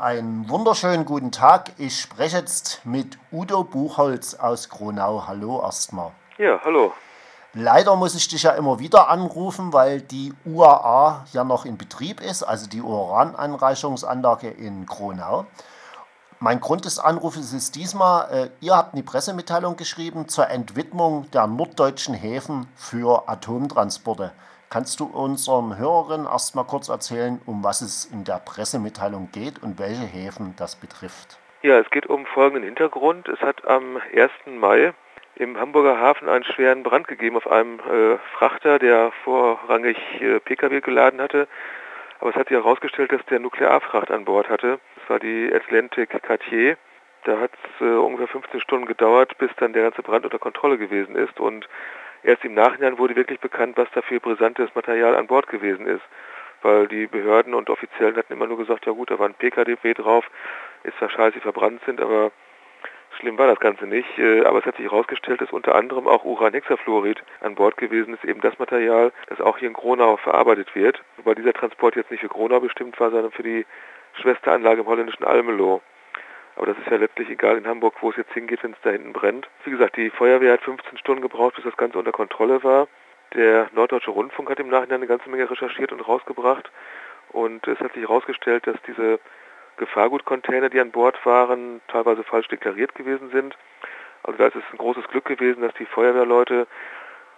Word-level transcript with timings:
Einen 0.00 0.48
wunderschönen 0.48 1.04
guten 1.04 1.30
Tag. 1.30 1.72
Ich 1.76 2.00
spreche 2.00 2.38
jetzt 2.38 2.80
mit 2.84 3.18
Udo 3.30 3.64
Buchholz 3.64 4.34
aus 4.34 4.70
Kronau. 4.70 5.24
Hallo 5.26 5.60
erstmal. 5.62 6.12
Ja, 6.38 6.58
hallo. 6.64 6.94
Leider 7.52 7.94
muss 7.96 8.14
ich 8.14 8.26
dich 8.26 8.44
ja 8.44 8.52
immer 8.52 8.78
wieder 8.78 9.10
anrufen, 9.10 9.74
weil 9.74 10.00
die 10.00 10.32
UAA 10.46 11.26
ja 11.34 11.44
noch 11.44 11.66
in 11.66 11.76
Betrieb 11.76 12.22
ist, 12.22 12.42
also 12.42 12.66
die 12.66 12.80
Urananreicherungsanlage 12.80 14.48
in 14.48 14.86
Kronau. 14.86 15.44
Mein 16.38 16.60
Grund 16.60 16.86
des 16.86 16.98
Anrufes 16.98 17.52
ist 17.52 17.74
diesmal, 17.74 18.30
äh, 18.32 18.50
ihr 18.60 18.74
habt 18.74 18.94
eine 18.94 19.02
Pressemitteilung 19.02 19.76
geschrieben 19.76 20.28
zur 20.28 20.48
Entwidmung 20.48 21.30
der 21.32 21.46
norddeutschen 21.46 22.14
Häfen 22.14 22.68
für 22.74 23.28
Atomtransporte. 23.28 24.32
Kannst 24.72 25.00
du 25.00 25.06
unseren 25.06 25.76
Hörerinnen 25.76 26.26
erstmal 26.26 26.64
kurz 26.64 26.88
erzählen, 26.88 27.40
um 27.44 27.64
was 27.64 27.82
es 27.82 28.04
in 28.04 28.22
der 28.22 28.38
Pressemitteilung 28.38 29.28
geht 29.32 29.60
und 29.60 29.80
welche 29.80 30.06
Häfen 30.06 30.54
das 30.56 30.76
betrifft? 30.76 31.40
Ja, 31.62 31.80
es 31.80 31.90
geht 31.90 32.06
um 32.06 32.24
folgenden 32.24 32.62
Hintergrund. 32.62 33.28
Es 33.28 33.40
hat 33.40 33.66
am 33.66 34.00
1. 34.14 34.30
Mai 34.46 34.94
im 35.34 35.58
Hamburger 35.58 35.98
Hafen 35.98 36.28
einen 36.28 36.44
schweren 36.44 36.84
Brand 36.84 37.08
gegeben 37.08 37.36
auf 37.36 37.50
einem 37.50 37.80
äh, 37.80 38.18
Frachter, 38.38 38.78
der 38.78 39.10
vorrangig 39.24 39.98
äh, 40.20 40.38
Pkw 40.38 40.80
geladen 40.80 41.20
hatte. 41.20 41.48
Aber 42.20 42.30
es 42.30 42.36
hat 42.36 42.46
sich 42.46 42.56
herausgestellt, 42.56 43.10
dass 43.10 43.26
der 43.26 43.40
Nuklearfracht 43.40 44.12
an 44.12 44.24
Bord 44.24 44.48
hatte. 44.48 44.78
Das 45.00 45.10
war 45.10 45.18
die 45.18 45.50
Atlantic 45.52 46.10
Cartier. 46.22 46.76
Da 47.24 47.40
hat 47.40 47.50
es 47.64 47.84
äh, 47.84 47.90
ungefähr 47.90 48.28
15 48.28 48.60
Stunden 48.60 48.86
gedauert, 48.86 49.36
bis 49.38 49.50
dann 49.56 49.72
der 49.72 49.82
ganze 49.82 50.02
Brand 50.02 50.24
unter 50.24 50.38
Kontrolle 50.38 50.78
gewesen 50.78 51.16
ist. 51.16 51.40
Und 51.40 51.68
Erst 52.22 52.44
im 52.44 52.54
Nachhinein 52.54 52.98
wurde 52.98 53.16
wirklich 53.16 53.40
bekannt, 53.40 53.76
was 53.76 53.88
da 53.94 54.02
für 54.02 54.20
brisantes 54.20 54.74
Material 54.74 55.16
an 55.16 55.26
Bord 55.26 55.48
gewesen 55.48 55.86
ist. 55.86 56.02
Weil 56.62 56.88
die 56.88 57.06
Behörden 57.06 57.54
und 57.54 57.70
Offiziellen 57.70 58.16
hatten 58.16 58.34
immer 58.34 58.46
nur 58.46 58.58
gesagt, 58.58 58.84
ja 58.84 58.92
gut, 58.92 59.10
da 59.10 59.18
war 59.18 59.26
ein 59.26 59.34
PKW 59.34 59.94
drauf, 59.94 60.30
ist 60.82 60.96
zwar 60.98 61.08
scheiße, 61.08 61.38
die 61.38 61.40
verbrannt 61.40 61.80
sind, 61.86 62.00
aber 62.02 62.32
schlimm 63.18 63.38
war 63.38 63.46
das 63.46 63.60
Ganze 63.60 63.86
nicht. 63.86 64.18
Äh, 64.18 64.44
aber 64.44 64.58
es 64.58 64.66
hat 64.66 64.76
sich 64.76 64.84
herausgestellt, 64.84 65.40
dass 65.40 65.52
unter 65.52 65.74
anderem 65.74 66.06
auch 66.06 66.24
Uranhexafluorid 66.24 67.22
an 67.40 67.54
Bord 67.54 67.78
gewesen 67.78 68.14
ist, 68.14 68.24
eben 68.24 68.42
das 68.42 68.58
Material, 68.58 69.12
das 69.28 69.40
auch 69.40 69.56
hier 69.56 69.68
in 69.68 69.74
Gronau 69.74 70.18
verarbeitet 70.18 70.74
wird. 70.74 71.02
Wobei 71.16 71.34
dieser 71.34 71.54
Transport 71.54 71.96
jetzt 71.96 72.10
nicht 72.10 72.20
für 72.20 72.28
Gronau 72.28 72.60
bestimmt 72.60 73.00
war, 73.00 73.10
sondern 73.10 73.32
für 73.32 73.42
die 73.42 73.64
Schwesteranlage 74.20 74.82
im 74.82 74.86
holländischen 74.86 75.24
Almelo. 75.24 75.80
Aber 76.56 76.66
das 76.66 76.78
ist 76.78 76.90
ja 76.90 76.96
letztlich 76.96 77.30
egal 77.30 77.56
in 77.56 77.66
Hamburg, 77.66 77.94
wo 78.00 78.10
es 78.10 78.16
jetzt 78.16 78.32
hingeht, 78.32 78.62
wenn 78.62 78.72
es 78.72 78.80
da 78.82 78.90
hinten 78.90 79.12
brennt. 79.12 79.48
Wie 79.64 79.70
gesagt, 79.70 79.96
die 79.96 80.10
Feuerwehr 80.10 80.52
hat 80.52 80.62
15 80.62 80.98
Stunden 80.98 81.22
gebraucht, 81.22 81.54
bis 81.54 81.64
das 81.64 81.76
Ganze 81.76 81.98
unter 81.98 82.12
Kontrolle 82.12 82.62
war. 82.62 82.88
Der 83.34 83.68
Norddeutsche 83.72 84.10
Rundfunk 84.10 84.50
hat 84.50 84.58
im 84.58 84.68
Nachhinein 84.68 84.96
eine 84.96 85.06
ganze 85.06 85.30
Menge 85.30 85.50
recherchiert 85.50 85.92
und 85.92 86.00
rausgebracht. 86.00 86.70
Und 87.30 87.66
es 87.68 87.78
hat 87.78 87.92
sich 87.92 88.02
herausgestellt, 88.02 88.66
dass 88.66 88.76
diese 88.86 89.20
Gefahrgutcontainer, 89.76 90.68
die 90.68 90.80
an 90.80 90.90
Bord 90.90 91.24
waren, 91.24 91.80
teilweise 91.88 92.24
falsch 92.24 92.48
deklariert 92.48 92.94
gewesen 92.94 93.30
sind. 93.30 93.56
Also 94.22 94.36
da 94.38 94.48
ist 94.48 94.56
es 94.56 94.64
ein 94.72 94.78
großes 94.78 95.08
Glück 95.08 95.24
gewesen, 95.24 95.62
dass 95.62 95.72
die 95.74 95.86
Feuerwehrleute 95.86 96.66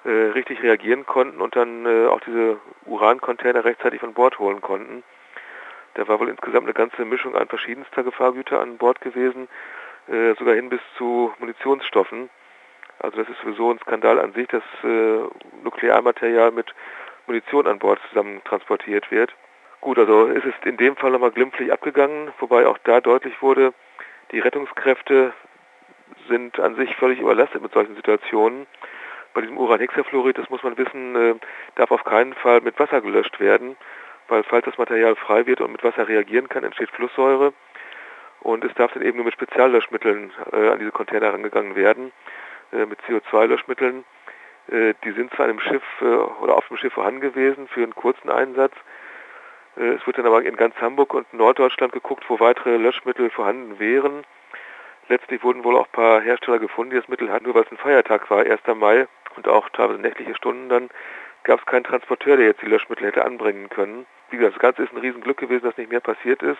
äh, 0.05 0.08
richtig 0.08 0.62
reagieren 0.62 1.06
konnten 1.06 1.40
und 1.40 1.55
dann 1.55 1.86
äh, 1.86 2.06
auch 2.06 2.20
diese 2.20 2.58
Urancontainer 2.86 3.64
rechtzeitig 3.64 4.00
von 4.00 4.14
Bord 4.14 4.38
holen 4.38 4.60
konnten. 4.60 5.05
Da 5.94 6.08
war 6.08 6.20
wohl 6.20 6.28
insgesamt 6.28 6.64
eine 6.64 6.74
ganze 6.74 7.04
Mischung 7.04 7.36
an 7.36 7.48
verschiedenster 7.48 8.02
Gefahrgüter 8.02 8.60
an 8.60 8.78
Bord 8.78 9.00
gewesen, 9.00 9.48
äh, 10.08 10.34
sogar 10.34 10.54
hin 10.54 10.70
bis 10.70 10.80
zu 10.96 11.32
Munitionsstoffen. 11.38 12.30
Also 12.98 13.18
das 13.18 13.28
ist 13.28 13.40
sowieso 13.42 13.70
ein 13.70 13.78
Skandal 13.80 14.18
an 14.18 14.32
sich, 14.32 14.48
dass 14.48 14.62
äh, 14.84 15.20
Nuklearmaterial 15.62 16.50
mit 16.52 16.74
Munition 17.26 17.66
an 17.66 17.78
Bord 17.78 18.00
zusammen 18.08 18.40
transportiert 18.44 19.10
wird. 19.10 19.34
Gut, 19.80 19.98
also 19.98 20.26
ist 20.26 20.44
es 20.44 20.54
in 20.64 20.76
dem 20.76 20.96
Fall 20.96 21.10
nochmal 21.10 21.32
glimpflich 21.32 21.72
abgegangen, 21.72 22.32
wobei 22.38 22.66
auch 22.66 22.78
da 22.84 23.00
deutlich 23.00 23.42
wurde, 23.42 23.74
die 24.30 24.38
Rettungskräfte 24.38 25.32
sind 26.28 26.58
an 26.60 26.77
sich 26.77 26.94
völlig 26.96 27.20
überlastet 27.20 27.60
mit 27.60 27.72
solchen 27.72 27.96
Situationen. 27.96 28.66
Bei 29.34 29.40
diesem 29.40 29.58
Uranhexafluorid, 29.58 30.38
das 30.38 30.50
muss 30.50 30.62
man 30.62 30.78
wissen, 30.78 31.17
äh, 31.17 31.34
darf 31.74 31.90
auf 31.90 32.05
keinen 32.05 32.34
Fall 32.34 32.61
mit 32.61 32.78
Wasser 32.78 33.00
gelöscht 33.00 33.40
werden 33.40 33.77
weil 34.32 34.44
falls 34.44 34.64
das 34.64 34.78
Material 34.78 35.14
frei 35.14 35.46
wird 35.46 35.60
und 35.60 35.72
mit 35.72 35.84
Wasser 35.84 36.08
reagieren 36.08 36.48
kann, 36.48 36.64
entsteht 36.64 36.90
Flusssäure 36.90 37.52
und 38.40 38.64
es 38.64 38.72
darf 38.74 38.90
dann 38.92 39.02
eben 39.02 39.18
nur 39.18 39.26
mit 39.26 39.34
Speziallöschmitteln 39.34 40.32
äh, 40.52 40.68
an 40.70 40.78
diese 40.78 40.90
Container 40.90 41.26
herangegangen 41.26 41.76
werden, 41.76 42.12
äh, 42.72 42.86
mit 42.86 42.98
CO2-Löschmitteln. 43.02 44.04
Äh, 44.68 44.94
die 45.04 45.12
sind 45.12 45.34
zwar 45.34 45.44
an 45.44 45.50
einem 45.50 45.60
Schiff 45.60 45.82
äh, 46.00 46.04
oder 46.04 46.56
auf 46.56 46.66
dem 46.68 46.78
Schiff 46.78 46.94
vorhanden 46.94 47.20
gewesen 47.20 47.68
für 47.68 47.82
einen 47.82 47.94
kurzen 47.94 48.30
Einsatz. 48.30 48.72
Äh, 49.76 49.96
es 49.96 50.06
wird 50.06 50.16
dann 50.16 50.26
aber 50.26 50.42
in 50.42 50.56
ganz 50.56 50.74
Hamburg 50.80 51.12
und 51.12 51.30
Norddeutschland 51.34 51.92
geguckt, 51.92 52.24
wo 52.28 52.40
weitere 52.40 52.78
Löschmittel 52.78 53.28
vorhanden 53.28 53.78
wären. 53.78 54.24
Letztlich 55.08 55.42
wurden 55.42 55.62
wohl 55.62 55.76
auch 55.76 55.88
ein 55.88 55.92
paar 55.92 56.22
Hersteller 56.22 56.58
gefunden, 56.58 56.92
die 56.92 57.00
das 57.00 57.08
Mittel 57.08 57.30
hatten, 57.30 57.44
nur 57.44 57.54
weil 57.54 57.64
es 57.64 57.70
ein 57.70 57.76
Feiertag 57.76 58.30
war, 58.30 58.38
1. 58.38 58.62
Mai 58.76 59.06
und 59.36 59.46
auch 59.46 59.68
teilweise 59.68 60.00
nächtliche 60.00 60.34
Stunden 60.34 60.70
dann 60.70 60.88
gab 61.44 61.60
es 61.60 61.66
keinen 61.66 61.84
Transporteur, 61.84 62.36
der 62.36 62.46
jetzt 62.46 62.62
die 62.62 62.66
Löschmittel 62.66 63.06
hätte 63.06 63.24
anbringen 63.24 63.68
können. 63.68 64.06
Wie 64.32 64.38
gesagt, 64.38 64.56
das 64.56 64.62
Ganze 64.62 64.82
ist 64.82 64.92
ein 64.92 65.00
Riesenglück 65.00 65.36
gewesen, 65.36 65.64
dass 65.64 65.76
nicht 65.76 65.90
mehr 65.90 66.00
passiert 66.00 66.42
ist. 66.42 66.58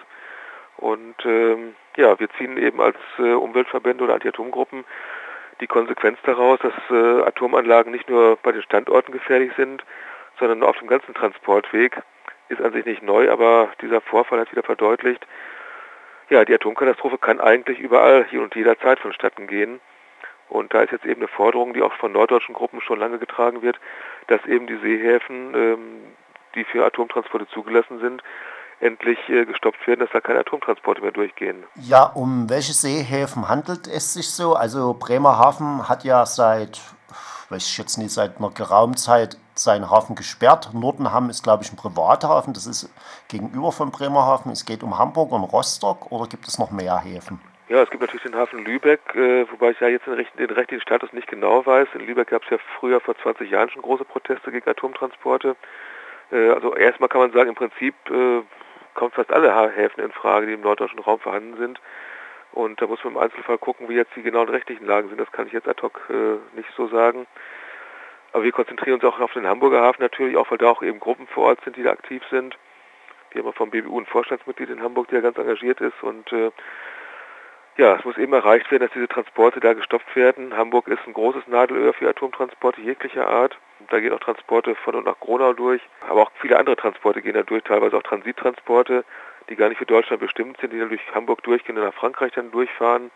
Und 0.77 1.17
ähm, 1.25 1.75
ja, 1.97 2.19
wir 2.19 2.29
ziehen 2.39 2.57
eben 2.59 2.81
als 2.81 2.97
äh, 3.19 3.33
Umweltverbände 3.33 4.05
oder 4.05 4.15
Anti-Atom-Gruppen 4.15 4.85
die 5.61 5.67
Konsequenz 5.67 6.19
daraus, 6.25 6.59
dass 6.61 6.75
äh, 6.91 7.23
Atomanlagen 7.23 7.93
nicht 7.93 8.09
nur 8.11 8.37
bei 8.43 8.53
den 8.53 8.63
Standorten 8.63 9.13
gefährlich 9.13 9.53
sind, 9.57 9.85
sondern 10.39 10.63
auf 10.63 10.77
dem 10.79 10.89
ganzen 10.89 11.15
Transportweg. 11.15 12.03
Ist 12.49 12.61
an 12.61 12.73
sich 12.73 12.85
nicht 12.85 13.03
neu, 13.03 13.31
aber 13.31 13.71
dieser 13.81 14.01
Vorfall 14.01 14.41
hat 14.41 14.53
wieder 14.53 14.63
verdeutlicht, 14.63 15.27
ja, 16.29 16.45
die 16.45 16.55
Atomkatastrophe 16.55 17.19
kann 17.19 17.41
eigentlich 17.41 17.79
überall 17.79 18.27
hier 18.29 18.43
und 18.43 18.55
jederzeit 18.55 18.99
vonstatten 18.99 19.47
gehen. 19.47 19.81
Und 20.49 20.75
da 20.75 20.83
ist 20.83 20.93
jetzt 20.93 21.05
eben 21.05 21.21
eine 21.21 21.29
Forderung, 21.29 21.73
die 21.73 21.83
auch 21.83 21.95
von 21.95 22.13
norddeutschen 22.13 22.55
Gruppen 22.55 22.81
schon 22.81 22.99
lange 22.99 23.19
getragen 23.19 23.63
wird, 23.63 23.79
dass 24.27 24.45
eben 24.47 24.67
die 24.67 24.77
Seehäfen, 24.77 25.55
ähm, 25.55 26.01
die 26.55 26.65
für 26.65 26.85
Atomtransporte 26.85 27.47
zugelassen 27.49 28.01
sind, 28.01 28.23
endlich 28.81 29.19
äh, 29.29 29.45
gestoppt 29.45 29.87
werden, 29.87 30.01
dass 30.01 30.11
da 30.13 30.21
keine 30.21 30.41
Atomtransporte 30.41 31.01
mehr 31.01 31.13
durchgehen. 31.13 31.65
Ja, 31.77 32.05
um 32.05 32.51
welche 32.51 32.73
Seehäfen 32.73 33.49
handelt 33.49 33.87
es 33.87 34.15
sich 34.15 34.31
so? 34.31 34.55
Also 34.55 34.95
Bremerhaven 34.95 35.89
hat 35.89 36.05
ja 36.05 36.27
seit, 36.27 36.81
weiß 37.49 37.69
ich 37.69 37.79
jetzt 37.79 37.97
nicht, 37.97 38.11
seit 38.11 38.39
einer 38.39 38.51
geraumen 38.51 38.97
Zeit 38.97 39.37
seinen 39.55 39.91
Hafen 39.91 40.17
gesperrt. 40.17 40.71
Nordenham 40.73 41.31
ist, 41.31 41.43
glaube 41.43 41.63
ich, 41.63 41.73
ein 41.73 41.77
Privathafen. 41.77 42.55
Das 42.55 42.67
ist 42.67 42.93
gegenüber 43.29 43.71
von 43.71 43.91
Bremerhaven. 43.91 44.51
Es 44.51 44.67
geht 44.67 44.83
um 44.83 44.99
Hamburg 44.99 45.33
und 45.33 45.45
Rostock 45.45 46.11
oder 46.11 46.27
gibt 46.27 46.49
es 46.49 46.59
noch 46.59 46.71
mehr 46.71 46.99
Häfen? 46.99 47.41
Ja, 47.69 47.83
es 47.83 47.91
gibt 47.91 48.03
natürlich 48.03 48.25
den 48.25 48.35
Hafen 48.35 48.65
Lübeck, 48.65 49.01
äh, 49.15 49.51
wobei 49.51 49.71
ich 49.71 49.81
ja 49.81 49.89
jetzt 49.89 50.07
den, 50.07 50.27
den 50.39 50.51
rechtlichen 50.51 50.83
Status 50.83 51.13
nicht 51.13 51.29
genau 51.29 51.65
weiß. 51.65 51.89
In 51.95 52.01
Lübeck 52.01 52.29
gab 52.29 52.43
es 52.43 52.51
ja 52.51 52.59
früher 52.79 53.01
vor 53.01 53.17
20 53.17 53.51
Jahren 53.51 53.71
schon 53.71 53.83
große 53.83 54.05
Proteste 54.05 54.51
gegen 54.51 54.69
Atomtransporte. 54.69 55.57
Äh, 56.33 56.51
also 56.51 56.75
erstmal 56.75 57.09
kann 57.09 57.21
man 57.21 57.33
sagen, 57.33 57.51
im 57.51 57.55
Prinzip 57.55 57.95
äh, 58.11 58.43
kommen 58.95 59.13
fast 59.13 59.33
alle 59.33 59.71
Häfen 59.71 60.03
in 60.03 60.13
Frage, 60.13 60.47
die 60.47 60.55
im 60.55 60.63
norddeutschen 60.63 60.99
Raum 60.99 61.21
vorhanden 61.21 61.57
sind. 61.57 61.81
Und 62.53 62.81
da 62.83 62.87
muss 62.87 63.03
man 63.05 63.15
im 63.15 63.19
Einzelfall 63.19 63.59
gucken, 63.59 63.89
wie 63.89 63.95
jetzt 63.95 64.15
die 64.17 64.23
genauen 64.23 64.49
rechtlichen 64.49 64.87
Lagen 64.87 65.09
sind. 65.09 65.21
Das 65.21 65.33
kann 65.33 65.47
ich 65.47 65.53
jetzt 65.53 65.69
ad 65.69 65.81
hoc 65.83 66.01
äh, 66.11 66.57
nicht 66.57 66.69
so 66.77 66.89
sagen. 66.89 67.27
Aber 68.33 68.45
wir 68.45 68.53
konzentrieren 68.53 68.95
uns 68.95 69.05
auch 69.05 69.21
auf 69.21 69.33
den 69.33 69.47
Hamburger 69.47 69.83
Hafen 69.83 70.03
natürlich, 70.03 70.37
auch 70.37 70.51
weil 70.51 70.59
da 70.59 70.71
auch 70.71 70.83
eben 70.83 71.01
Gruppen 71.01 71.27
vor 71.29 71.47
Ort 71.49 71.63
sind, 71.65 71.77
die 71.77 71.83
da 71.83 71.91
aktiv 71.91 72.23
sind. 72.31 72.57
Wir 73.31 73.43
haben 73.43 73.53
vom 73.55 73.71
BBU 73.71 74.01
ein 74.01 74.07
Vorstandsmitglied 74.07 74.71
in 74.71 74.83
Hamburg, 74.83 75.09
der 75.09 75.23
ganz 75.23 75.39
engagiert 75.39 75.81
ist 75.81 76.03
und 76.03 76.31
äh, 76.33 76.51
ja, 77.77 77.97
es 77.97 78.05
muss 78.05 78.19
eben 78.19 78.33
erreicht 78.33 78.71
werden, 78.71 78.83
dass 78.83 78.93
diese 78.93 79.09
Transporte 79.09 79.61
da 79.61 79.73
gestoppt 79.73 80.15
werden. 80.15 80.57
Hamburg 80.57 80.89
ist 80.89 81.01
ein 81.07 81.15
großes 81.15 81.49
Nadelöhr 81.49 81.95
für 81.95 82.09
Atomtransporte 82.09 82.81
jeglicher 82.83 83.27
Art. 83.27 83.59
Da 83.89 83.99
gehen 83.99 84.13
auch 84.13 84.21
Transporte 84.21 84.75
von 84.75 84.95
und 84.95 85.07
nach 85.07 85.19
Gronau 85.21 85.55
durch, 85.55 85.81
aber 86.09 86.23
auch 86.23 86.31
viele 86.41 86.59
andere 86.59 86.77
Transporte 86.77 87.23
gehen 87.23 87.35
da 87.35 87.43
durch, 87.43 87.65
teilweise 87.65 87.97
auch 87.97 88.03
Transittransporte, 88.03 89.05
die 89.49 89.57
gar 89.57 89.69
nicht 89.69 89.79
für 89.79 89.87
Deutschland 89.87 90.21
bestimmt 90.21 90.59
sind, 90.61 90.73
die 90.73 90.79
dann 90.79 90.91
durch 90.91 91.01
Hamburg 91.15 91.43
durchgehen 91.43 91.79
und 91.79 91.85
nach 91.85 91.95
Frankreich 91.95 92.33
dann 92.33 92.51
durchfahren. 92.51 93.11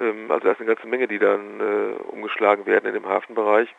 Ähm, 0.00 0.30
also 0.30 0.44
da 0.44 0.52
ist 0.52 0.60
eine 0.60 0.68
ganze 0.68 0.86
Menge, 0.86 1.08
die 1.08 1.18
dann 1.18 1.60
äh, 1.60 2.02
umgeschlagen 2.10 2.66
werden 2.66 2.86
in 2.86 2.94
dem 2.94 3.08
Hafenbereich. 3.08 3.74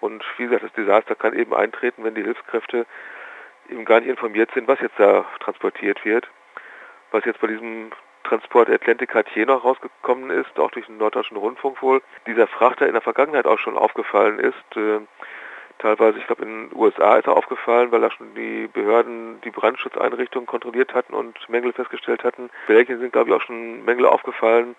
Und 0.00 0.24
wie 0.38 0.44
gesagt, 0.44 0.64
das 0.64 0.72
Desaster 0.72 1.14
kann 1.14 1.38
eben 1.38 1.54
eintreten, 1.54 2.04
wenn 2.04 2.14
die 2.14 2.22
Hilfskräfte 2.22 2.86
eben 3.68 3.84
gar 3.84 4.00
nicht 4.00 4.08
informiert 4.08 4.50
sind, 4.54 4.66
was 4.66 4.80
jetzt 4.80 4.98
da 4.98 5.24
transportiert 5.40 6.04
wird. 6.04 6.28
Was 7.12 7.24
jetzt 7.24 7.40
bei 7.40 7.48
diesem 7.48 7.92
Transport 8.30 8.70
Atlantic 8.70 9.10
Cartier 9.10 9.44
noch 9.44 9.64
rausgekommen 9.64 10.30
ist, 10.30 10.56
auch 10.56 10.70
durch 10.70 10.86
den 10.86 10.98
Norddeutschen 10.98 11.36
Rundfunk 11.36 11.82
wohl, 11.82 12.00
dieser 12.28 12.46
Frachter 12.46 12.86
in 12.86 12.92
der 12.92 13.02
Vergangenheit 13.02 13.44
auch 13.44 13.58
schon 13.58 13.76
aufgefallen 13.76 14.38
ist. 14.38 14.76
Äh, 14.76 15.00
teilweise, 15.78 16.18
ich 16.20 16.26
glaube, 16.28 16.42
in 16.44 16.68
den 16.68 16.78
USA 16.78 17.16
ist 17.16 17.26
er 17.26 17.36
aufgefallen, 17.36 17.90
weil 17.90 18.00
da 18.00 18.10
schon 18.12 18.32
die 18.36 18.68
Behörden 18.68 19.40
die 19.40 19.50
Brandschutzeinrichtungen 19.50 20.46
kontrolliert 20.46 20.94
hatten 20.94 21.12
und 21.12 21.48
Mängel 21.48 21.72
festgestellt 21.72 22.22
hatten. 22.22 22.42
In 22.42 22.50
Belgien 22.68 23.00
sind, 23.00 23.12
glaube 23.12 23.30
ich, 23.30 23.34
auch 23.34 23.42
schon 23.42 23.84
Mängel 23.84 24.06
aufgefallen. 24.06 24.76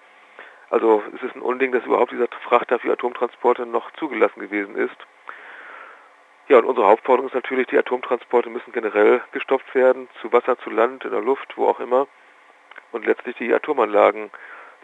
Also 0.69 1.03
es 1.13 1.21
ist 1.21 1.35
ein 1.35 1.41
Unding, 1.41 1.73
dass 1.73 1.85
überhaupt 1.85 2.13
dieser 2.13 2.29
Frachter 2.43 2.79
für 2.79 2.93
Atomtransporte 2.93 3.65
noch 3.65 3.91
zugelassen 3.91 4.39
gewesen 4.39 4.77
ist. 4.77 4.95
Ja, 6.47 6.57
und 6.57 6.65
unsere 6.65 6.87
Hauptforderung 6.87 7.27
ist 7.27 7.35
natürlich, 7.35 7.67
die 7.67 7.77
Atomtransporte 7.77 8.49
müssen 8.49 8.71
generell 8.71 9.21
gestoppt 9.33 9.75
werden, 9.75 10.07
zu 10.21 10.31
Wasser, 10.31 10.57
zu 10.59 10.69
Land, 10.69 11.03
in 11.03 11.11
der 11.11 11.21
Luft, 11.21 11.57
wo 11.57 11.67
auch 11.67 11.81
immer. 11.81 12.07
Und 12.91 13.05
letztlich 13.05 13.35
die 13.37 13.53
Atomanlagen, 13.53 14.29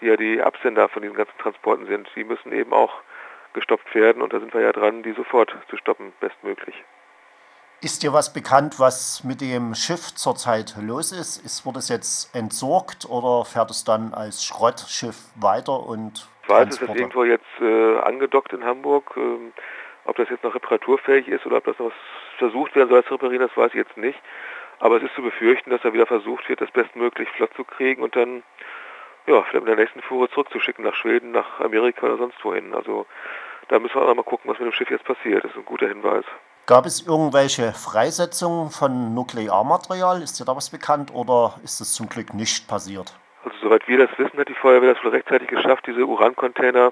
die 0.01 0.07
ja 0.07 0.15
die 0.15 0.42
Absender 0.42 0.89
von 0.89 1.01
diesen 1.01 1.15
ganzen 1.15 1.38
Transporten 1.39 1.86
sind, 1.88 2.09
die 2.15 2.24
müssen 2.24 2.51
eben 2.51 2.74
auch 2.74 2.94
gestoppt 3.54 3.94
werden 3.95 4.21
und 4.21 4.33
da 4.33 4.39
sind 4.39 4.54
wir 4.54 4.62
ja 4.62 4.71
dran, 4.71 5.04
die 5.04 5.13
sofort 5.13 5.56
zu 5.69 5.77
stoppen, 5.77 6.13
bestmöglich. 6.19 6.75
Ist 7.81 8.01
dir 8.01 8.12
was 8.12 8.33
bekannt, 8.33 8.80
was 8.80 9.24
mit 9.24 9.39
dem 9.39 9.75
Schiff 9.75 10.15
zurzeit 10.15 10.75
los 10.81 11.12
ist? 11.12 11.38
ist 11.45 11.65
wurde 11.65 11.80
es 11.80 11.89
jetzt 11.89 12.36
entsorgt 12.36 13.06
oder 13.07 13.45
fährt 13.45 13.69
es 13.69 13.83
dann 13.83 14.13
als 14.13 14.44
Schrottschiff 14.44 15.15
weiter 15.36 15.86
und 15.86 16.27
Ich 16.44 16.50
weiß, 16.50 16.69
es 16.69 16.81
ist 16.81 16.95
irgendwo 16.95 17.24
jetzt 17.24 17.45
äh, 17.62 18.00
angedockt 18.00 18.54
in 18.54 18.63
Hamburg. 18.63 19.13
Ähm, 19.15 19.54
ob 20.06 20.15
das 20.15 20.30
jetzt 20.30 20.44
noch 20.44 20.56
reparaturfähig 20.56 21.27
ist 21.27 21.45
oder 21.45 21.57
ob 21.57 21.65
das 21.65 21.77
noch 21.77 21.92
versucht 22.39 22.75
werden 22.75 22.89
soll 22.89 23.04
zu 23.04 23.13
reparieren, 23.13 23.48
das 23.48 23.56
weiß 23.56 23.69
ich 23.69 23.77
jetzt 23.77 23.98
nicht. 23.98 24.19
Aber 24.79 24.97
es 24.97 25.03
ist 25.03 25.15
zu 25.15 25.21
befürchten, 25.21 25.69
dass 25.69 25.81
da 25.81 25.94
wieder 25.94 26.06
versucht 26.06 26.47
wird, 26.50 26.62
das 26.62 26.71
bestmöglich 26.71 27.29
flott 27.29 27.53
zu 27.56 27.63
kriegen 27.63 28.03
und 28.03 28.15
dann 28.15 28.44
ja, 29.27 29.44
vielleicht 29.44 29.65
mit 29.65 29.68
der 29.68 29.75
nächsten 29.75 30.01
Fuhre 30.01 30.29
zurückzuschicken 30.29 30.85
nach 30.85 30.95
Schweden, 30.95 31.31
nach 31.31 31.59
Amerika 31.59 32.06
oder 32.06 32.18
sonst 32.18 32.44
wohin. 32.44 32.74
Also 32.74 33.06
da 33.68 33.79
müssen 33.79 33.95
wir 33.95 34.07
auch 34.07 34.15
mal 34.15 34.24
gucken, 34.24 34.50
was 34.50 34.59
mit 34.59 34.68
dem 34.68 34.71
Schiff 34.71 34.89
jetzt 34.89 35.03
passiert. 35.03 35.44
Das 35.44 35.51
ist 35.51 35.57
ein 35.57 35.65
guter 35.65 35.88
Hinweis. 35.88 36.24
Gab 36.65 36.85
es 36.85 37.06
irgendwelche 37.06 37.74
Freisetzungen 37.74 38.71
von 38.71 39.13
Nuklearmaterial? 39.13 40.21
Ist 40.21 40.39
dir 40.39 40.45
da 40.45 40.56
was 40.56 40.69
bekannt 40.69 41.13
oder 41.13 41.59
ist 41.63 41.80
es 41.81 41.94
zum 41.94 42.09
Glück 42.09 42.33
nicht 42.33 42.68
passiert? 42.68 43.18
Also 43.44 43.57
soweit 43.62 43.88
wir 43.88 43.97
das 43.97 44.18
wissen, 44.18 44.39
hat 44.39 44.50
die 44.50 44.53
Feuerwehr 44.53 44.94
das 44.94 45.03
wohl 45.03 45.12
rechtzeitig 45.12 45.47
geschafft, 45.47 45.88
diese 45.88 46.06
Urancontainer 46.06 46.91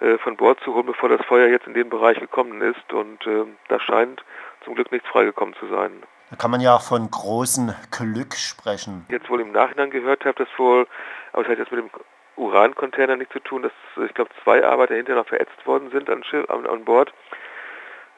äh, 0.00 0.18
von 0.18 0.36
Bord 0.36 0.58
zu 0.60 0.74
holen, 0.74 0.86
bevor 0.86 1.08
das 1.08 1.24
Feuer 1.26 1.48
jetzt 1.48 1.66
in 1.66 1.74
den 1.74 1.90
Bereich 1.90 2.18
gekommen 2.18 2.60
ist. 2.60 2.92
Und 2.92 3.26
äh, 3.26 3.44
da 3.68 3.78
scheint 3.80 4.24
zum 4.64 4.74
Glück 4.74 4.90
nichts 4.92 5.08
freigekommen 5.08 5.54
zu 5.60 5.66
sein. 5.68 6.02
Da 6.30 6.36
kann 6.36 6.50
man 6.50 6.60
ja 6.60 6.78
von 6.78 7.10
großem 7.10 7.74
Glück 7.90 8.34
sprechen. 8.34 9.06
Jetzt 9.08 9.28
wohl 9.28 9.40
im 9.40 9.52
Nachhinein 9.52 9.90
gehört 9.90 10.24
habe, 10.24 10.44
dass 10.44 10.58
wohl, 10.58 10.86
aber 11.32 11.42
es 11.42 11.48
hat 11.48 11.58
jetzt 11.58 11.70
mit 11.70 11.80
dem 11.80 11.90
Urancontainer 12.36 13.16
nichts 13.16 13.32
zu 13.32 13.40
tun, 13.40 13.62
dass 13.62 13.72
ich 14.04 14.14
glaube 14.14 14.30
zwei 14.42 14.64
Arbeiter 14.64 14.94
hinterher 14.94 15.20
noch 15.20 15.28
verätzt 15.28 15.66
worden 15.66 15.90
sind 15.90 16.10
an, 16.10 16.24
an, 16.48 16.66
an 16.66 16.84
Bord, 16.84 17.12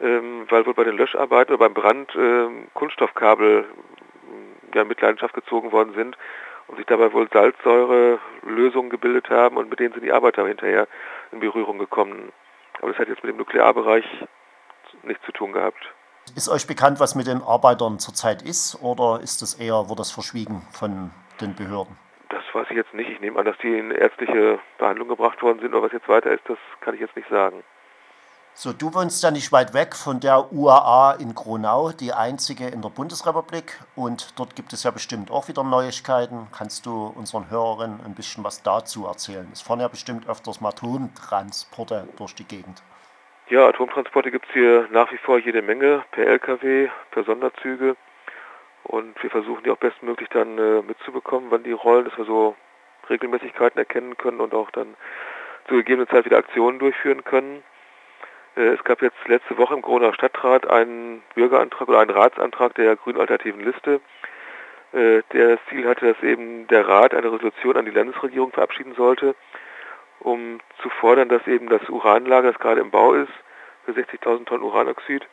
ähm, 0.00 0.46
weil 0.48 0.64
wohl 0.66 0.74
bei 0.74 0.84
den 0.84 0.96
Löscharbeiten 0.96 1.54
oder 1.54 1.68
beim 1.68 1.74
Brand 1.74 2.14
ähm, 2.16 2.68
Kunststoffkabel 2.74 3.66
ja, 4.74 4.84
mit 4.84 5.00
Leidenschaft 5.00 5.34
gezogen 5.34 5.72
worden 5.72 5.94
sind 5.94 6.16
und 6.68 6.76
sich 6.76 6.86
dabei 6.86 7.12
wohl 7.12 7.28
Salzsäurelösungen 7.32 8.90
gebildet 8.90 9.30
haben 9.30 9.56
und 9.56 9.70
mit 9.70 9.80
denen 9.80 9.92
sind 9.92 10.02
die 10.02 10.12
Arbeiter 10.12 10.46
hinterher 10.46 10.86
in 11.32 11.40
Berührung 11.40 11.78
gekommen. 11.78 12.32
Aber 12.78 12.88
das 12.90 12.98
hat 12.98 13.08
jetzt 13.08 13.22
mit 13.22 13.32
dem 13.32 13.38
Nuklearbereich 13.38 14.04
nichts 15.02 15.24
zu 15.24 15.32
tun 15.32 15.52
gehabt. 15.52 15.95
Ist 16.34 16.48
euch 16.48 16.66
bekannt, 16.66 17.00
was 17.00 17.14
mit 17.14 17.26
den 17.26 17.42
Arbeitern 17.42 17.98
zurzeit 17.98 18.42
ist 18.42 18.82
oder 18.82 19.20
ist 19.22 19.42
das 19.42 19.54
eher, 19.54 19.88
wird 19.88 19.98
das 19.98 20.10
verschwiegen 20.10 20.62
von 20.72 21.10
den 21.40 21.54
Behörden? 21.54 21.96
Das 22.28 22.42
weiß 22.52 22.66
ich 22.70 22.76
jetzt 22.76 22.92
nicht. 22.94 23.08
Ich 23.08 23.20
nehme 23.20 23.38
an, 23.38 23.44
dass 23.46 23.56
die 23.62 23.78
in 23.78 23.90
ärztliche 23.90 24.58
Behandlung 24.78 25.08
gebracht 25.08 25.40
worden 25.42 25.60
sind, 25.60 25.72
aber 25.72 25.86
was 25.86 25.92
jetzt 25.92 26.08
weiter 26.08 26.32
ist, 26.32 26.42
das 26.48 26.58
kann 26.80 26.94
ich 26.94 27.00
jetzt 27.00 27.16
nicht 27.16 27.28
sagen. 27.28 27.62
So, 28.58 28.72
du 28.72 28.94
wohnst 28.94 29.22
ja 29.22 29.30
nicht 29.30 29.52
weit 29.52 29.74
weg 29.74 29.94
von 29.94 30.18
der 30.18 30.50
UAA 30.50 31.16
in 31.20 31.34
Gronau, 31.34 31.92
die 31.92 32.14
einzige 32.14 32.66
in 32.66 32.80
der 32.80 32.88
Bundesrepublik. 32.88 33.78
Und 33.94 34.38
dort 34.38 34.56
gibt 34.56 34.72
es 34.72 34.82
ja 34.82 34.90
bestimmt 34.90 35.30
auch 35.30 35.48
wieder 35.48 35.62
Neuigkeiten. 35.62 36.48
Kannst 36.52 36.86
du 36.86 37.12
unseren 37.14 37.50
Hörerinnen 37.50 38.00
ein 38.02 38.14
bisschen 38.14 38.44
was 38.44 38.62
dazu 38.62 39.06
erzählen? 39.06 39.46
Es 39.52 39.60
fahren 39.60 39.80
ja 39.80 39.88
bestimmt 39.88 40.26
öfters 40.26 40.62
mal 40.62 40.72
Tontransporte 40.72 42.08
durch 42.16 42.34
die 42.34 42.44
Gegend. 42.44 42.82
Ja, 43.48 43.68
Atomtransporte 43.68 44.32
gibt 44.32 44.46
es 44.48 44.52
hier 44.54 44.88
nach 44.90 45.12
wie 45.12 45.18
vor 45.18 45.38
jede 45.38 45.62
Menge, 45.62 46.04
per 46.10 46.26
Lkw, 46.26 46.88
per 47.12 47.22
Sonderzüge. 47.22 47.96
Und 48.82 49.22
wir 49.22 49.30
versuchen 49.30 49.62
die 49.62 49.70
auch 49.70 49.76
bestmöglich 49.76 50.28
dann 50.30 50.58
äh, 50.58 50.82
mitzubekommen, 50.82 51.50
wann 51.50 51.62
die 51.62 51.70
rollen, 51.70 52.06
dass 52.06 52.18
wir 52.18 52.24
so 52.24 52.56
Regelmäßigkeiten 53.08 53.78
erkennen 53.78 54.16
können 54.16 54.40
und 54.40 54.52
auch 54.52 54.72
dann 54.72 54.96
zu 55.68 55.74
gegebener 55.74 56.08
Zeit 56.08 56.24
wieder 56.24 56.38
Aktionen 56.38 56.80
durchführen 56.80 57.22
können. 57.22 57.62
Äh, 58.56 58.74
es 58.74 58.82
gab 58.82 59.00
jetzt 59.00 59.16
letzte 59.28 59.56
Woche 59.58 59.74
im 59.74 59.82
Gronauer 59.82 60.14
Stadtrat 60.14 60.68
einen 60.68 61.22
Bürgerantrag 61.36 61.88
oder 61.88 62.00
einen 62.00 62.10
Ratsantrag 62.10 62.74
der 62.74 62.96
Grünen 62.96 63.20
Alternativen 63.20 63.60
Liste, 63.60 64.00
äh, 64.92 65.22
der 65.32 65.50
das 65.50 65.60
Ziel 65.68 65.86
hatte, 65.86 66.14
dass 66.14 66.22
eben 66.24 66.66
der 66.66 66.88
Rat 66.88 67.14
eine 67.14 67.30
Resolution 67.30 67.76
an 67.76 67.84
die 67.84 67.92
Landesregierung 67.92 68.50
verabschieden 68.50 68.94
sollte, 68.96 69.36
um 70.20 70.60
zu 70.82 70.90
fordern, 70.90 71.28
dass 71.28 71.46
eben 71.46 71.68
das 71.68 71.88
Uranlager, 71.88 72.52
das 72.52 72.60
gerade 72.60 72.80
im 72.80 72.90
Bau 72.90 73.14
ist, 73.14 73.32
für 73.84 73.92
60.000 73.92 74.46
Tonnen 74.46 74.62
Uranoxid 74.62 75.26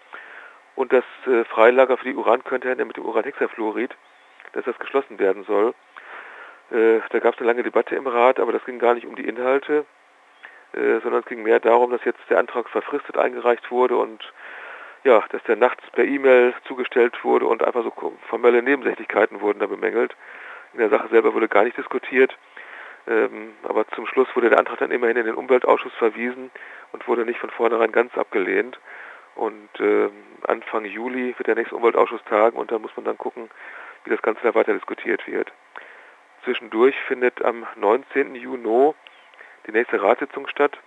und 0.76 0.94
das 0.94 1.04
äh, 1.28 1.44
Freilager 1.46 1.98
für 1.98 2.06
die 2.06 2.16
Urancontainer 2.16 2.86
mit 2.86 2.98
dem 2.98 3.06
Uranhexafluorid, 3.06 3.96
dass 4.54 4.66
das 4.66 4.78
geschlossen 4.80 5.20
werden 5.20 5.44
soll. 5.44 5.74
Äh, 6.72 7.02
da 7.10 7.20
gab 7.20 7.34
es 7.34 7.40
eine 7.40 7.48
lange 7.48 7.64
Debatte 7.64 7.96
im 7.96 8.08
Rat, 8.08 8.40
aber 8.40 8.52
das 8.52 8.66
ging 8.66 8.80
gar 8.80 8.94
nicht 8.94 9.06
um 9.06 9.16
die 9.16 9.28
Inhalte, 9.28 9.86
äh, 10.74 11.00
sondern 11.02 11.22
es 11.22 11.26
ging 11.26 11.44
mehr 11.44 11.60
darum, 11.60 11.92
dass 11.92 12.04
jetzt 12.06 12.22
der 12.30 12.40
Antrag 12.40 12.70
verfristet 12.70 13.18
eingereicht 13.18 13.70
wurde 13.72 13.98
und 13.98 14.24
ja, 15.04 15.24
dass 15.30 15.44
der 15.44 15.58
nachts 15.58 15.84
per 15.92 16.06
E-Mail 16.06 16.54
zugestellt 16.66 17.24
wurde 17.24 17.46
und 17.46 17.64
einfach 17.64 17.84
so 17.84 18.14
formelle 18.30 18.64
Nebensächlichkeiten 18.64 19.42
wurden 19.42 19.60
da 19.60 19.68
bemängelt. 19.68 20.16
In 20.74 20.80
der 20.80 20.90
Sache 20.90 21.10
selber 21.10 21.34
wurde 21.34 21.50
gar 21.50 21.66
nicht 21.66 21.78
diskutiert. 21.78 22.36
Ähm, 23.08 23.54
aber 23.64 23.88
zum 23.90 24.08
Schluss 24.08 24.28
wurde 24.36 24.50
der 24.50 24.60
Antrag 24.60 24.80
dann 24.80 24.92
immerhin 24.92 25.18
in 25.18 25.26
den 25.26 25.36
Umweltausschuss 25.36 25.94
verwiesen 25.96 26.52
und 26.92 27.08
wurde 27.08 27.26
nicht 27.26 27.40
von 27.40 27.50
vornherein 27.50 27.92
ganz 27.92 28.18
abgelehnt. 28.18 28.80
Und 29.36 29.70
äh, 29.80 30.10
Anfang 30.48 30.86
Juli 30.86 31.34
wird 31.38 31.48
der 31.48 31.56
nächste 31.56 31.76
Umweltausschuss 31.76 32.24
tagen 32.26 32.58
und 32.58 32.72
da 32.72 32.80
muss 32.80 32.96
man 32.96 33.06
dann 33.06 33.18
gucken, 33.18 33.50
wie 34.04 34.10
das 34.12 34.22
Ganze 34.22 34.42
da 34.44 34.56
weiter 34.56 34.74
diskutiert 34.74 35.26
wird. 35.28 35.52
Zwischendurch 36.44 36.96
findet 37.08 37.44
am 37.44 37.66
19. 37.76 38.36
Juni 38.36 38.94
die 39.66 39.72
nächste 39.72 40.02
Ratssitzung 40.02 40.48
statt 40.48 40.78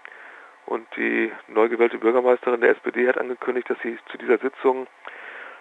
und 0.67 0.87
die 0.97 1.33
neu 1.49 1.69
gewählte 1.69 1.99
Bürgermeisterin 1.99 2.61
der 2.61 2.71
SPD 2.71 3.09
hat 3.09 3.19
angekündigt, 3.19 3.71
dass 3.71 3.79
sie 3.83 3.99
zu 4.11 4.19
dieser 4.19 4.39
Sitzung 4.39 4.87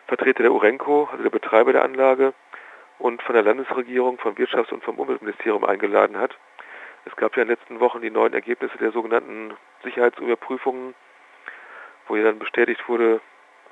Vertreter 0.08 0.44
der 0.44 0.52
Urenco, 0.52 1.10
also 1.12 1.24
der 1.24 1.30
Betreiber 1.30 1.74
der 1.74 1.84
Anlage, 1.84 2.34
und 3.00 3.22
von 3.22 3.36
der 3.36 3.44
Landesregierung, 3.44 4.18
vom 4.18 4.36
Wirtschafts- 4.36 4.74
und 4.74 4.84
vom 4.84 5.00
Umweltministerium 5.00 5.64
eingeladen 5.66 6.18
hat. 6.18 6.38
Es 7.06 7.16
gab 7.16 7.36
ja 7.36 7.44
in 7.44 7.50
den 7.50 7.58
letzten 7.58 7.80
Wochen 7.80 8.02
die 8.02 8.10
neuen 8.10 8.34
Ergebnisse 8.34 8.78
der 8.78 8.92
sogenannten 8.92 9.54
Sicherheitsüberprüfungen, 9.84 10.96
wo 12.08 12.16
ja 12.16 12.24
dann 12.24 12.40
bestätigt 12.40 12.88
wurde, 12.88 13.22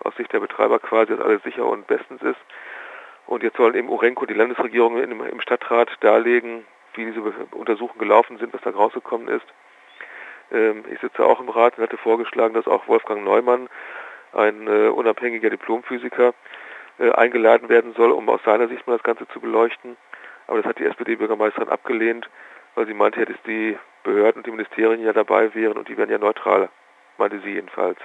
aus 0.04 0.16
Sicht 0.16 0.31
der 0.34 0.40
Betreiber 0.40 0.80
quasi, 0.80 1.16
dass 1.16 1.25
alles 1.25 1.44
sicher 1.44 1.66
und 1.66 1.88
bestens 1.88 2.22
ist. 2.22 2.40
Und 3.25 3.42
jetzt 3.42 3.58
sollen 3.58 3.75
eben 3.75 3.90
Urenco, 3.90 4.25
die 4.25 4.34
Landesregierung 4.34 4.98
im 4.98 5.42
Stadtrat 5.42 5.90
darlegen, 6.02 6.66
wie 6.94 7.06
diese 7.06 7.22
Untersuchungen 7.52 8.00
gelaufen 8.00 8.38
sind, 8.38 8.54
was 8.54 8.62
da 8.62 8.72
rausgekommen 8.72 9.27
ist. 9.27 9.46
Ähm, 10.51 10.84
ich 10.92 11.00
sitze 11.00 11.25
auch 11.25 11.39
im 11.39 11.50
Rat 11.50 11.77
und 11.77 11.84
hatte 11.84 11.98
vorgeschlagen, 11.98 12.53
dass 12.53 12.68
auch 12.68 12.88
Wolfgang 12.88 13.24
Neumann, 13.24 13.70
ein 14.34 14.68
äh, 14.68 14.89
unabhängiger 14.89 15.50
Diplomphysiker, 15.50 16.34
äh, 17.00 17.12
eingeladen 17.12 17.70
werden 17.70 17.94
soll, 17.96 18.12
um 18.12 18.30
aus 18.30 18.42
seiner 18.46 18.68
Sicht 18.68 18.86
mal 18.88 18.98
das 18.98 19.04
Ganze 19.04 19.28
zu 19.30 19.40
beleuchten. 19.40 19.98
Aber 20.48 20.58
das 20.58 20.66
hat 20.66 20.80
die 20.80 20.86
SPD-Bürgermeisterin 20.86 21.70
abgelehnt, 21.70 22.30
weil 22.76 22.86
sie 22.86 22.94
meinte, 22.94 23.26
dass 23.26 23.42
die 23.48 23.78
Behörden 24.04 24.40
und 24.40 24.48
die 24.48 24.52
Ministerien 24.52 25.02
ja 25.02 25.14
dabei 25.14 25.54
wären 25.56 25.78
und 25.78 25.88
die 25.88 25.98
wären 25.98 26.10
ja 26.10 26.18
neutral, 26.18 26.70
meinte 27.18 27.40
sie 27.40 27.52
jedenfalls. 27.52 27.98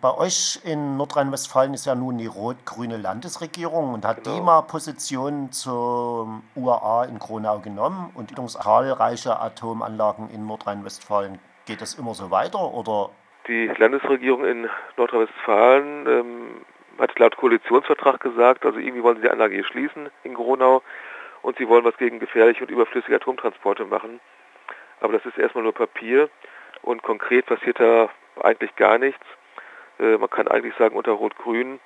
Bei 0.00 0.16
euch 0.16 0.60
in 0.64 0.96
Nordrhein-Westfalen 0.96 1.74
ist 1.74 1.86
ja 1.86 1.94
nun 1.94 2.18
die 2.18 2.26
rot-grüne 2.26 2.96
Landesregierung 2.96 3.94
und 3.94 4.04
hat 4.04 4.24
genau. 4.24 4.36
die 4.36 4.42
mal 4.42 4.62
Position 4.62 5.52
zum 5.52 6.42
UAA 6.56 7.04
in 7.04 7.18
Kronau 7.18 7.60
genommen 7.60 8.10
und 8.14 8.34
zahlreiche 8.50 9.38
Atomanlagen 9.38 10.30
in 10.30 10.46
Nordrhein-Westfalen. 10.46 11.38
Geht 11.66 11.80
das 11.80 11.94
immer 11.94 12.14
so 12.14 12.30
weiter 12.30 12.72
oder? 12.74 13.10
Die 13.46 13.66
Landesregierung 13.66 14.44
in 14.44 14.68
Nordrhein-Westfalen 14.96 16.06
ähm, 16.06 16.64
hat 16.98 17.18
laut 17.18 17.36
Koalitionsvertrag 17.36 18.20
gesagt, 18.20 18.64
also 18.64 18.78
irgendwie 18.78 19.02
wollen 19.02 19.16
sie 19.16 19.22
die 19.22 19.30
Anlage 19.30 19.54
hier 19.54 19.64
schließen 19.64 20.10
in 20.22 20.34
Gronau 20.34 20.82
und 21.42 21.58
sie 21.58 21.68
wollen 21.68 21.84
was 21.84 21.96
gegen 21.96 22.20
gefährliche 22.20 22.64
und 22.64 22.70
überflüssige 22.70 23.16
Atomtransporte 23.16 23.84
machen. 23.84 24.20
Aber 25.00 25.12
das 25.12 25.26
ist 25.26 25.38
erstmal 25.38 25.64
nur 25.64 25.74
Papier 25.74 26.28
und 26.82 27.02
konkret 27.02 27.46
passiert 27.46 27.80
da 27.80 28.08
eigentlich 28.42 28.74
gar 28.76 28.98
nichts. 28.98 29.24
Äh, 29.98 30.16
man 30.18 30.30
kann 30.30 30.48
eigentlich 30.48 30.74
sagen, 30.76 30.96
unter 30.96 31.12
Rot-Grün 31.12 31.80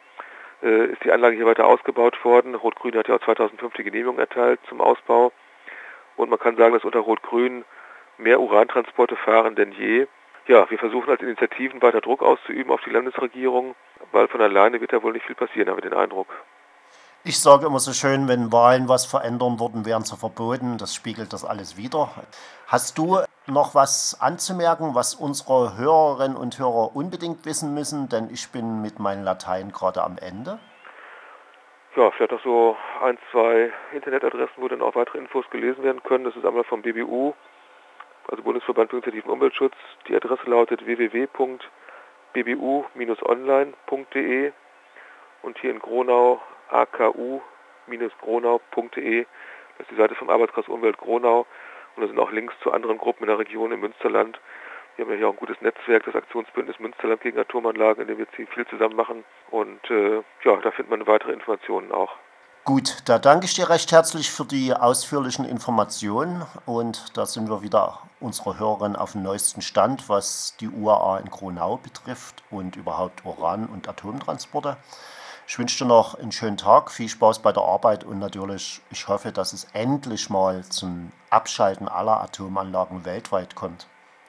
äh, 0.63 0.87
ist 0.87 1.05
die 1.05 1.13
Anlage 1.13 1.37
hier 1.37 1.47
weiter 1.47 1.67
ausgebaut 1.67 2.25
worden. 2.25 2.55
Rot-Grün 2.55 2.97
hat 2.97 3.09
ja 3.09 3.17
auch 3.17 3.25
2005 3.25 3.75
die 3.75 3.85
Genehmigung 3.85 4.19
erteilt 4.19 4.61
zum 4.69 4.81
Ausbau. 4.81 5.33
Und 6.17 6.31
man 6.31 6.39
kann 6.39 6.57
sagen, 6.57 6.75
dass 6.75 6.85
unter 6.85 7.01
Rot-Grün 7.01 7.65
mehr 8.19 8.41
Urantransporte 8.41 9.17
fahren 9.17 9.55
denn 9.55 9.73
je. 9.73 10.07
Ja, 10.47 10.69
wir 10.71 10.79
versuchen 10.79 11.11
als 11.11 11.23
Initiativen 11.23 11.83
weiter 11.83 12.01
Druck 12.01 12.23
auszuüben 12.23 12.73
auf 12.73 12.81
die 12.83 12.91
Landesregierung, 12.91 13.75
weil 14.13 14.29
von 14.29 14.41
alleine 14.41 14.81
wird 14.81 14.93
da 14.93 15.03
wohl 15.03 15.13
nicht 15.13 15.27
viel 15.27 15.37
passieren, 15.37 15.69
habe 15.69 15.81
ich 15.81 15.89
den 15.89 15.99
Eindruck. 15.99 16.29
Ich 17.25 17.41
sage 17.41 17.67
immer 17.67 17.81
so 17.81 17.93
schön, 17.93 18.29
wenn 18.29 18.53
Wahlen 18.53 18.89
was 18.89 19.05
verändern 19.05 19.59
würden, 19.59 19.85
wären 19.85 20.03
sie 20.03 20.17
verboten. 20.17 20.79
Das 20.79 20.95
spiegelt 20.95 21.33
das 21.33 21.45
alles 21.45 21.77
wieder. 21.77 22.11
Hast 22.69 22.97
du 22.97 23.19
noch 23.47 23.75
was 23.75 24.17
anzumerken, 24.21 24.95
was 24.95 25.15
unsere 25.15 25.77
Hörerinnen 25.77 26.37
und 26.37 26.59
Hörer 26.59 26.95
unbedingt 26.95 27.45
wissen 27.45 27.75
müssen? 27.75 28.09
Denn 28.09 28.31
ich 28.31 28.51
bin 28.53 28.81
mit 28.83 28.99
meinem 29.01 29.25
Latein 29.25 29.73
gerade 29.73 30.05
am 30.05 30.17
Ende. 30.19 30.59
ja, 31.97 32.11
vielleicht 32.13 32.33
noch 32.33 32.43
so 32.43 32.77
ein, 33.03 33.19
zwei 33.33 33.73
Internetadressen, 33.93 34.55
wo 34.63 34.69
dann 34.69 34.81
auch 34.81 34.95
weitere 34.95 35.19
Infos 35.19 35.45
gelesen 35.51 35.83
werden 35.83 36.03
können. 36.05 36.25
Das 36.25 36.37
ist 36.37 36.47
einmal 36.47 36.65
vom 36.65 36.83
BBU, 36.83 37.35
also 38.29 38.43
Bundesverband 38.43 38.91
für 38.91 38.97
Initiativen 38.97 39.31
Umweltschutz. 39.31 39.75
Die 40.07 40.15
Adresse 40.15 40.49
lautet 40.49 40.87
www.bbu-online.de 42.45 44.53
und 45.43 45.59
hier 45.59 45.71
in 45.71 45.79
Gronau 45.79 46.41
aku-gronau.de. 46.71 49.27
Das 49.79 49.87
ist 49.87 49.91
die 49.91 49.97
Seite 49.97 50.15
vom 50.15 50.31
Arbeitskreis 50.31 50.69
Umwelt 50.69 50.97
Gronau 50.99 51.47
und 51.97 52.03
da 52.03 52.09
sind 52.09 52.19
auch 52.19 52.31
Links 52.31 52.55
zu 52.63 52.73
anderen 52.73 52.99
Gruppen 52.99 53.25
in 53.25 53.29
der 53.29 53.39
Region 53.39 53.73
im 53.73 53.81
Münsterland. 53.81 54.39
Wir 54.97 55.05
haben 55.05 55.13
ja 55.13 55.19
hier 55.19 55.29
auch 55.29 55.35
ein 55.35 55.39
gutes 55.39 55.61
Netzwerk, 55.61 56.05
das 56.05 56.17
Aktionsbündnis 56.17 56.81
Münsterland 56.81 57.21
gegen 57.21 57.39
Atomanlagen, 57.39 58.01
in 58.03 58.09
dem 58.09 58.19
wir 58.19 58.27
viel 58.27 58.67
zusammen 58.67 58.97
machen. 58.97 59.25
Und 59.51 59.89
äh, 59.91 60.23
ja, 60.43 60.57
da 60.57 60.73
findet 60.73 60.91
man 60.91 61.07
weitere 61.07 61.33
Informationen 61.33 61.93
auch. 61.93 62.17
Gut, 62.65 62.99
da 63.07 63.19
danke 63.19 63.47
ich 63.47 63.55
dir 63.55 63.71
recht 63.71 63.93
herzlich 63.93 64.31
für 64.31 64.45
die 64.45 64.75
ausführlichen 64.75 65.45
Informationen 65.45 66.45
und 66.67 67.17
da 67.17 67.25
sind 67.25 67.49
wir 67.49 67.63
wieder 67.63 68.01
unsere 68.21 68.59
Hörerin 68.59 68.97
auf 68.97 69.13
dem 69.13 69.23
neuesten 69.23 69.63
Stand, 69.63 70.09
was 70.09 70.55
die 70.61 70.69
UAA 70.69 71.19
in 71.19 71.31
Gronau 71.31 71.79
betrifft 71.79 72.43
und 72.51 72.77
überhaupt 72.77 73.25
Uran- 73.25 73.67
und 73.67 73.89
Atomtransporte. 73.89 74.77
Ich 75.47 75.59
wünsche 75.59 75.79
dir 75.79 75.89
noch 75.89 76.15
einen 76.15 76.31
schönen 76.31 76.59
Tag, 76.59 76.91
viel 76.91 77.09
Spaß 77.09 77.39
bei 77.41 77.53
der 77.53 77.63
Arbeit 77.63 78.05
und 78.05 78.19
natürlich, 78.19 78.83
ich 78.91 79.09
hoffe, 79.09 79.33
dass 79.33 79.55
es 79.55 79.65
endlich 79.73 80.29
mal 80.29 80.63
zum 80.65 81.11
Abschalten 81.31 81.89
aller 81.89 82.21
Atomanlagen 82.21 83.07
weltweit 83.07 83.55
kommt. 83.55 83.87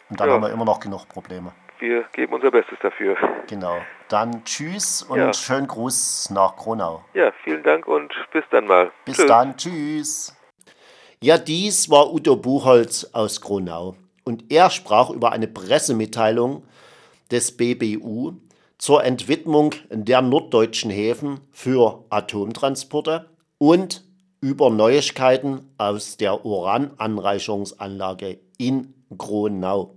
Und 0.10 0.20
dann 0.20 0.30
ja. 0.30 0.36
haben 0.36 0.44
wir 0.44 0.50
immer 0.50 0.64
noch 0.64 0.80
genug 0.80 1.10
Probleme. 1.10 1.52
Wir 1.80 2.06
geben 2.14 2.34
unser 2.34 2.52
Bestes 2.52 2.80
dafür. 2.82 3.18
Genau. 3.48 3.80
Dann 4.10 4.44
tschüss 4.44 5.04
und 5.04 5.20
ja. 5.20 5.34
schönen 5.34 5.68
Gruß 5.68 6.32
nach 6.32 6.56
Kronau. 6.56 7.04
Ja, 7.13 7.32
vielen 7.44 7.62
Dank 7.62 7.88
und 7.88 8.12
bis 8.34 8.44
dann 8.50 8.66
mal. 8.66 8.92
Bis 9.06 9.18
tschüss. 9.18 9.28
dann. 9.28 9.56
Tschüss. 9.56 10.36
Ja, 11.22 11.38
dies 11.38 11.89
war 11.92 12.12
Udo 12.12 12.36
Buchholz 12.36 13.10
aus 13.13 13.39
Kronau. 13.39 13.96
Und 14.24 14.51
er 14.51 14.70
sprach 14.70 15.10
über 15.12 15.32
eine 15.32 15.48
Pressemitteilung 15.48 16.63
des 17.30 17.56
BBU 17.56 18.34
zur 18.80 19.04
Entwidmung 19.04 19.75
der 19.92 20.22
norddeutschen 20.22 20.89
Häfen 20.89 21.42
für 21.51 22.06
Atomtransporte 22.10 23.30
und 23.58 24.04
über 24.42 24.70
Neuigkeiten 24.70 25.70
aus 25.78 26.18
der 26.18 26.46
Urananreicherungsanlage 26.46 28.39
in 28.58 28.94
Gronau. 29.16 29.96